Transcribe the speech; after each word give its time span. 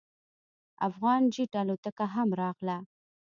افغان 0.89 1.21
جیټ 1.33 1.53
الوتکه 1.61 2.05
هم 2.13 2.29
راغله. 2.41 2.77